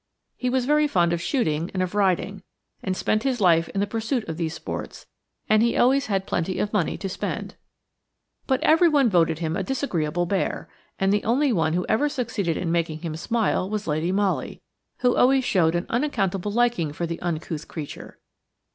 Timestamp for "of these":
4.27-4.55